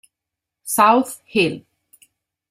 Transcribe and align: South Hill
South 0.63 1.21
Hill 1.29 1.61